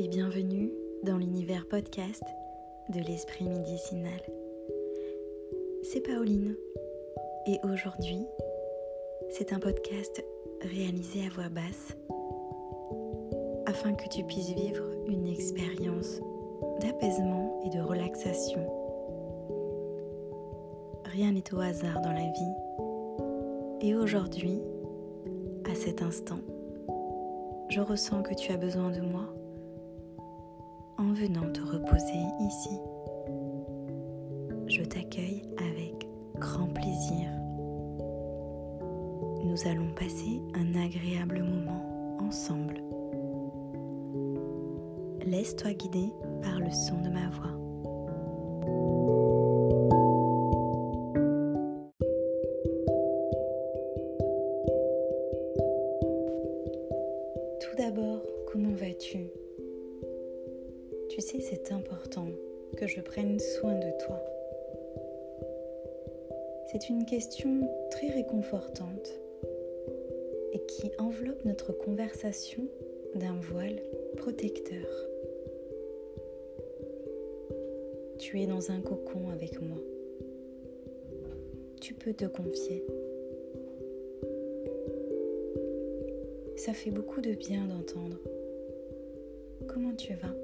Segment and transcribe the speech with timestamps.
[0.00, 2.22] et bienvenue dans l'univers podcast
[2.88, 4.18] de l'esprit médicinal.
[5.82, 6.56] C'est Pauline
[7.46, 8.24] et aujourd'hui,
[9.28, 10.24] c'est un podcast
[10.62, 11.98] réalisé à voix basse
[13.66, 16.18] afin que tu puisses vivre une expérience
[16.80, 18.66] d'apaisement et de relaxation.
[21.12, 24.62] Rien n'est au hasard dans la vie et aujourd'hui,
[25.70, 26.40] à cet instant,
[27.68, 29.34] je ressens que tu as besoin de moi
[31.00, 32.78] en venant te reposer ici.
[34.66, 36.06] Je t'accueille avec
[36.38, 37.30] grand plaisir.
[39.42, 42.82] Nous allons passer un agréable moment ensemble.
[45.24, 47.59] Laisse-toi guider par le son de ma voix.
[61.38, 62.26] C'est important
[62.76, 64.20] que je prenne soin de toi.
[66.72, 69.20] C'est une question très réconfortante
[70.52, 72.64] et qui enveloppe notre conversation
[73.14, 73.80] d'un voile
[74.16, 74.86] protecteur.
[78.18, 79.78] Tu es dans un cocon avec moi.
[81.80, 82.84] Tu peux te confier.
[86.56, 88.18] Ça fait beaucoup de bien d'entendre.
[89.68, 90.34] Comment tu vas?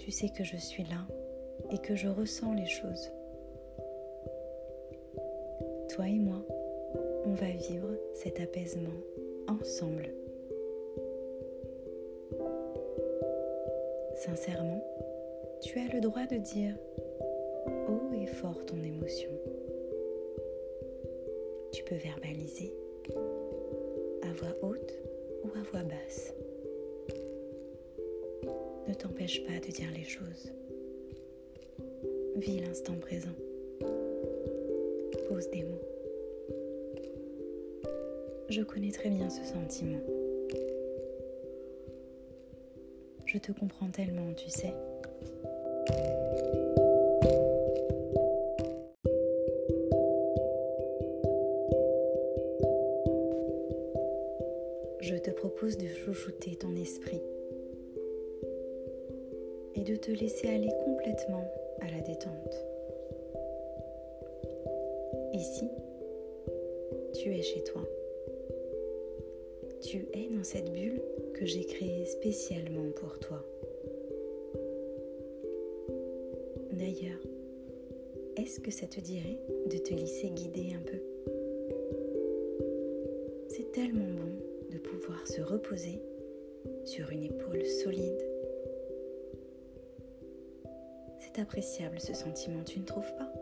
[0.00, 1.06] Tu sais que je suis là
[1.70, 3.10] et que je ressens les choses.
[5.90, 6.42] Toi et moi,
[7.26, 8.98] on va vivre cet apaisement
[9.46, 10.08] ensemble.
[14.14, 14.82] Sincèrement,
[15.60, 16.74] tu as le droit de dire
[17.66, 19.30] haut et fort ton émotion.
[21.72, 22.74] Tu peux verbaliser
[24.22, 24.94] à voix haute
[25.44, 26.32] ou à voix basse.
[28.90, 30.50] Ne t'empêche pas de dire les choses.
[32.34, 33.30] Vis l'instant présent.
[35.28, 35.80] Pose des mots.
[38.48, 40.00] Je connais très bien ce sentiment.
[43.26, 44.74] Je te comprends tellement, tu sais.
[55.00, 57.22] Je te propose de chouchouter ton esprit
[59.74, 61.44] et de te laisser aller complètement
[61.80, 62.64] à la détente.
[65.32, 65.68] Ici,
[67.14, 67.82] tu es chez toi.
[69.80, 71.00] Tu es dans cette bulle
[71.34, 73.42] que j'ai créée spécialement pour toi.
[76.72, 77.20] D'ailleurs,
[78.36, 80.98] est-ce que ça te dirait de te laisser guider un peu?
[83.48, 86.00] C'est tellement bon de pouvoir se reposer
[86.84, 88.29] sur une épaule solide.
[91.98, 93.32] Ce sentiment, tu ne trouves pas?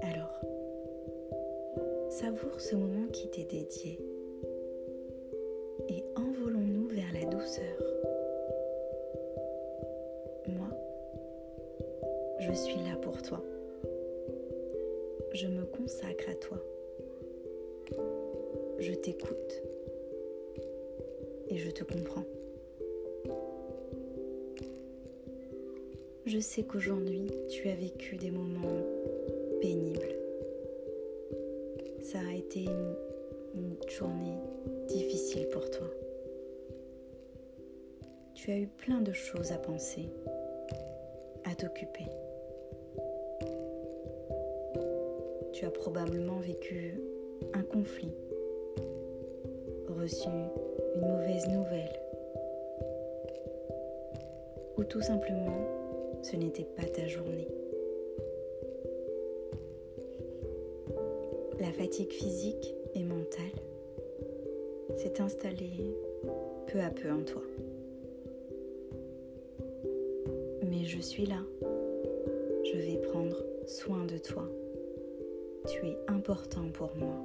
[0.00, 0.40] Alors,
[2.10, 4.00] savoure ce moment qui t'est dédié
[5.88, 7.78] et envolons-nous vers la douceur.
[10.48, 10.68] Moi,
[12.40, 13.40] je suis là pour toi.
[15.32, 16.58] Je me consacre à toi.
[18.80, 19.62] Je t'écoute
[21.48, 22.24] et je te comprends.
[26.28, 28.84] Je sais qu'aujourd'hui, tu as vécu des moments
[29.62, 30.14] pénibles.
[32.02, 32.66] Ça a été
[33.54, 34.36] une, journée
[34.88, 35.86] difficile pour toi.
[38.34, 40.10] Tu as eu plein de choses à penser,
[41.44, 42.04] à t'occuper.
[45.54, 47.00] Tu as probablement vécu
[47.54, 48.12] un conflit,
[49.88, 51.98] reçu une mauvaise nouvelle,
[54.76, 55.77] ou tout simplement
[56.22, 57.48] ce n'était pas ta journée.
[61.60, 63.44] La fatigue physique et mentale
[64.96, 65.94] s'est installée
[66.66, 67.42] peu à peu en toi.
[70.68, 71.40] Mais je suis là.
[72.64, 74.48] Je vais prendre soin de toi.
[75.66, 77.16] Tu es important pour moi.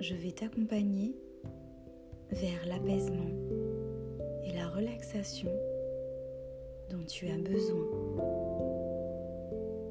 [0.00, 1.14] Je vais t'accompagner
[2.32, 3.30] vers l'apaisement
[4.44, 5.50] et la relaxation
[6.90, 7.86] dont tu as besoin.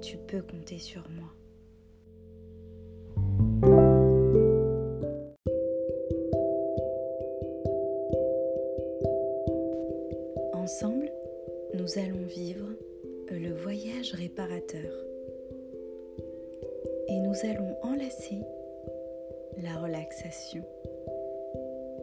[0.01, 1.29] Tu peux compter sur moi.
[10.53, 11.11] Ensemble,
[11.73, 12.67] nous allons vivre
[13.29, 14.91] le voyage réparateur
[17.07, 18.41] et nous allons enlacer
[19.57, 20.63] la relaxation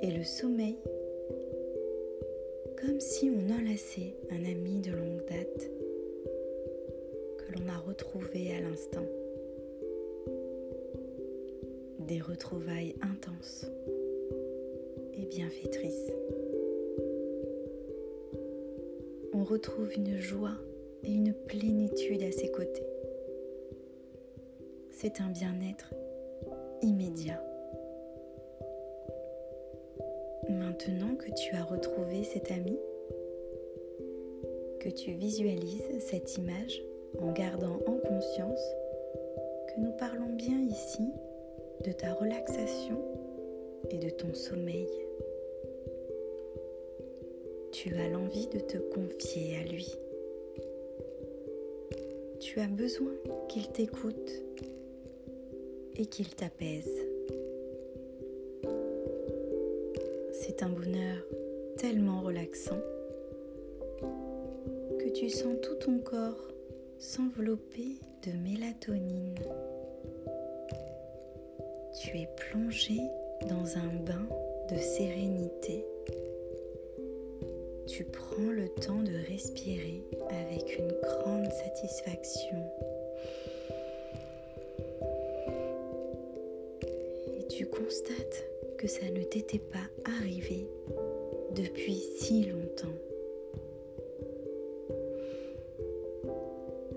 [0.00, 0.78] et le sommeil
[2.80, 5.70] comme si on enlaçait un ami de longue date
[7.38, 9.04] que l'on a retrouvé à l'instant.
[11.98, 13.66] Des retrouvailles intenses
[15.14, 16.12] et bienfaitrices.
[19.32, 20.58] On retrouve une joie
[21.02, 22.86] et une plénitude à ses côtés.
[24.90, 25.94] C'est un bien-être
[26.82, 27.42] immédiat.
[30.78, 32.78] Maintenant que tu as retrouvé cet ami,
[34.78, 36.80] que tu visualises cette image
[37.18, 38.60] en gardant en conscience
[39.66, 41.02] que nous parlons bien ici
[41.84, 43.02] de ta relaxation
[43.90, 44.88] et de ton sommeil.
[47.72, 49.92] Tu as l'envie de te confier à lui.
[52.38, 53.14] Tu as besoin
[53.48, 54.30] qu'il t'écoute
[55.96, 57.07] et qu'il t'apaise.
[60.60, 61.24] Un bonheur
[61.76, 62.80] tellement relaxant
[64.98, 66.48] que tu sens tout ton corps
[66.98, 69.38] s'envelopper de mélatonine.
[72.00, 72.98] Tu es plongé
[73.48, 74.26] dans un bain
[74.68, 75.84] de sérénité.
[77.86, 82.68] Tu prends le temps de respirer avec une grande satisfaction.
[87.38, 88.47] Et tu constates
[88.78, 90.68] que ça ne t'était pas arrivé
[91.56, 92.86] depuis si longtemps.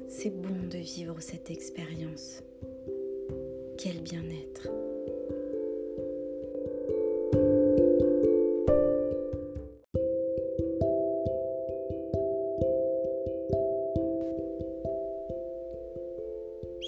[0.08, 2.44] C'est bon de vivre cette expérience.
[3.80, 4.70] Quel bien-être.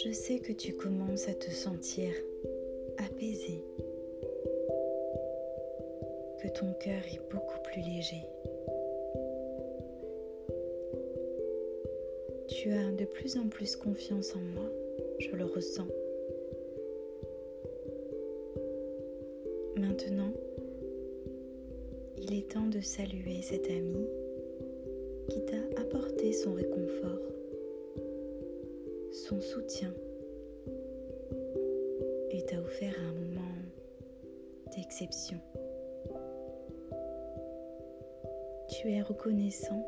[0.05, 2.13] Je sais que tu commences à te sentir
[2.99, 3.63] apaisé,
[6.43, 8.21] que ton cœur est beaucoup plus léger.
[12.49, 14.69] Tu as de plus en plus confiance en moi,
[15.19, 15.87] je le ressens.
[19.77, 20.33] Maintenant,
[22.17, 24.05] il est temps de saluer cet ami
[25.29, 27.21] qui t'a apporté son réconfort,
[29.13, 29.93] son soutien
[32.31, 33.51] et t'a offert un moment
[34.75, 35.39] d'exception.
[38.83, 39.81] Tu es reconnaissant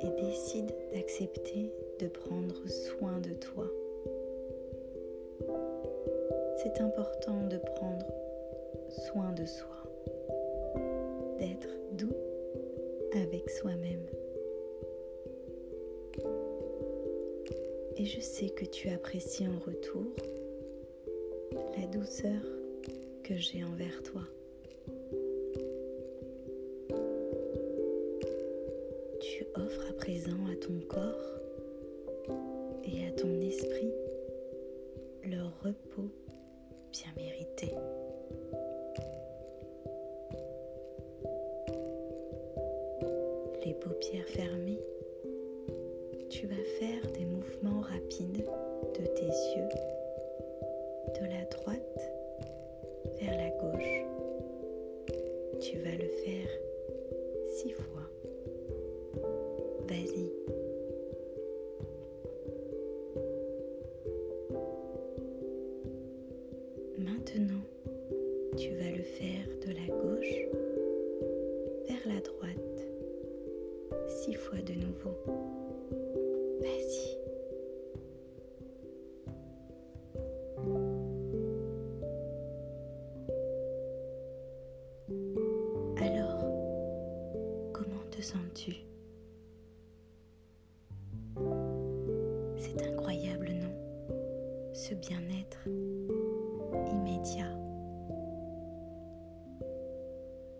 [0.00, 3.70] et décide d'accepter de prendre soin de toi.
[6.56, 8.06] C'est important de prendre
[8.88, 9.76] soin de soi,
[11.38, 12.16] d'être doux
[13.12, 14.06] avec soi-même.
[17.96, 20.16] Et je sais que tu apprécies en retour
[21.78, 22.42] la douceur
[23.22, 24.22] que j'ai envers toi.
[36.96, 37.74] Bien mérité.
[43.64, 44.80] Les paupières fermées,
[46.30, 48.46] tu vas faire des mouvements rapides
[48.94, 49.68] de tes yeux
[51.20, 52.00] de la droite
[53.20, 53.95] vers la gauche.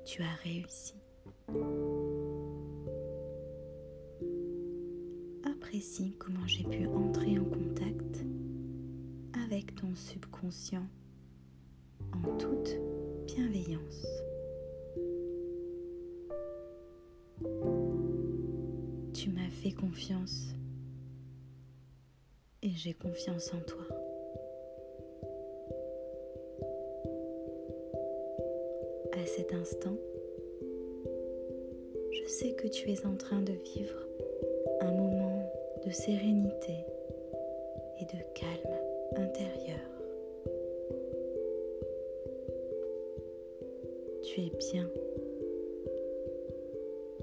[0.07, 0.95] Tu as réussi.
[5.45, 8.25] Apprécie comment j'ai pu entrer en contact
[9.45, 10.87] avec ton subconscient
[12.13, 12.77] en toute
[13.27, 14.07] bienveillance.
[19.13, 20.55] Tu m'as fait confiance
[22.63, 23.96] et j'ai confiance en toi.
[29.37, 29.99] Cet instant,
[32.11, 34.07] je sais que tu es en train de vivre
[34.81, 35.52] un moment
[35.85, 36.73] de sérénité
[38.00, 38.78] et de calme
[39.16, 39.78] intérieur.
[44.23, 44.88] Tu es bien.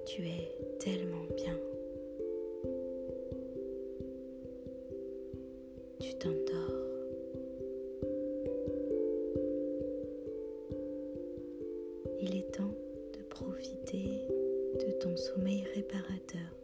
[0.06, 1.58] Tu es tellement bien.
[15.04, 16.63] Ton sommeil réparateur.